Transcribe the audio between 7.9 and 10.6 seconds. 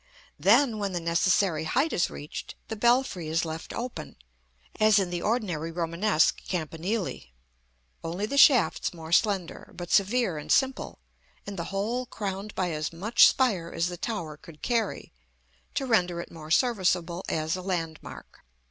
only the shafts more slender, but severe and